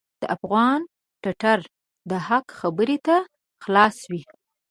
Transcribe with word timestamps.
د 0.21 0.23
افغان 0.35 0.81
ټټر 1.23 1.59
د 2.09 2.11
حق 2.27 2.45
خبرې 2.59 2.97
ته 3.07 3.17
خلاص 3.63 3.97
وي. 4.11 4.21